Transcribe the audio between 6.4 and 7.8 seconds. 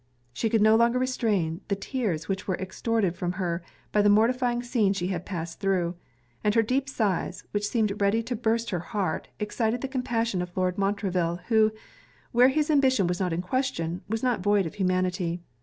and her deep sighs, which